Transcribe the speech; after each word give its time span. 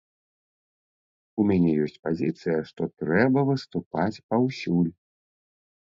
У 1.43 1.45
мяне 1.49 1.71
ёсць 1.83 2.01
пазіцыя, 2.07 2.57
што 2.71 2.81
трэба 3.03 3.39
выступаць 3.53 4.21
паўсюль. 4.33 4.91